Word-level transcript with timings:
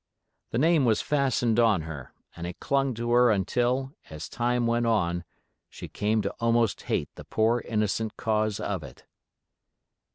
The 0.49 0.57
name 0.57 0.83
was 0.85 1.03
fastened 1.03 1.59
on 1.59 1.81
her, 1.83 2.11
and 2.35 2.47
it 2.47 2.59
clung 2.59 2.95
to 2.95 3.11
her 3.11 3.29
until, 3.29 3.93
as 4.09 4.27
time 4.27 4.65
went 4.65 4.87
on, 4.87 5.23
she 5.69 5.87
came 5.87 6.23
to 6.23 6.33
almost 6.39 6.81
hate 6.81 7.13
the 7.13 7.23
poor 7.23 7.59
innocent 7.59 8.17
cause 8.17 8.59
of 8.59 8.81
it. 8.81 9.05